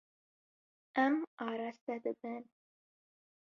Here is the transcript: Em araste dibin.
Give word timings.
Em 1.03 1.19
araste 1.45 1.99
dibin. 2.03 2.49